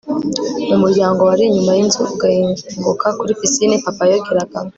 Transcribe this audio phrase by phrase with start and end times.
[0.69, 4.69] mu muryango wari inyuma yinzu ugahinguka kuri pisine papa yogeragamo